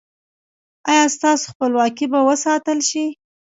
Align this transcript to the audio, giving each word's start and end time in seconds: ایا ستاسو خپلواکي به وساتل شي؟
ایا 0.89 1.03
ستاسو 1.15 1.45
خپلواکي 1.51 2.05
به 2.11 2.19
وساتل 2.29 2.79
شي؟ 2.89 3.03